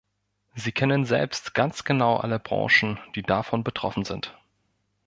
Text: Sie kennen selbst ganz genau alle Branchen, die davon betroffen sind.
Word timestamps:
Sie 0.55 0.71
kennen 0.71 1.05
selbst 1.05 1.53
ganz 1.53 1.83
genau 1.83 2.17
alle 2.17 2.39
Branchen, 2.39 2.97
die 3.13 3.21
davon 3.21 3.63
betroffen 3.63 4.03
sind. 4.03 4.35